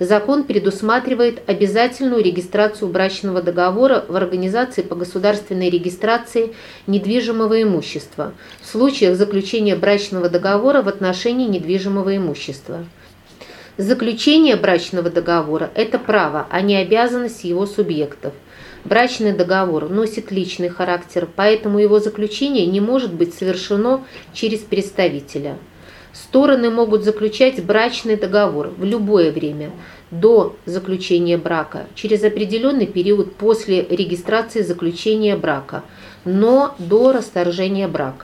[0.00, 6.54] Закон предусматривает обязательную регистрацию брачного договора в Организации по государственной регистрации
[6.86, 8.32] недвижимого имущества
[8.62, 12.86] в случаях заключения брачного договора в отношении недвижимого имущества.
[13.76, 18.32] Заключение брачного договора– это право, а не обязанность его субъектов.
[18.84, 25.58] Брачный договор носит личный характер, поэтому его заключение не может быть совершено через представителя.
[26.12, 29.70] Стороны могут заключать брачный договор в любое время
[30.10, 35.84] до заключения брака, через определенный период после регистрации заключения брака,
[36.24, 38.18] но до расторжения брака.